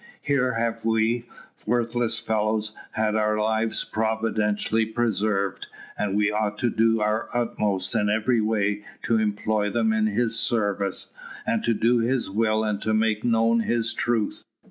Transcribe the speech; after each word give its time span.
"Here 0.23 0.55
have 0.55 0.83
we, 0.83 1.27
worthless 1.67 2.17
fellows, 2.17 2.71
had 2.93 3.15
our 3.15 3.37
lives 3.39 3.85
providentially 3.85 4.87
preserved; 4.87 5.67
and 5.95 6.15
we 6.17 6.31
ought 6.31 6.57
to 6.57 6.71
do 6.71 6.99
our 7.01 7.29
utmost 7.35 7.93
in 7.93 8.09
every 8.09 8.41
way 8.41 8.83
to 9.03 9.19
employ 9.19 9.69
them 9.69 9.93
in 9.93 10.07
His 10.07 10.39
service, 10.39 11.13
and 11.45 11.63
to 11.65 11.75
do 11.75 11.99
His 11.99 12.31
will 12.31 12.63
and 12.63 12.81
to 12.81 12.95
make 12.95 13.23
known 13.23 13.59
His 13.59 13.93
truth. 13.93 14.41